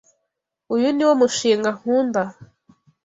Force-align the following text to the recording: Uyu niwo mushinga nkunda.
Uyu 0.73 0.87
niwo 0.91 1.13
mushinga 1.21 1.69
nkunda. 1.77 2.23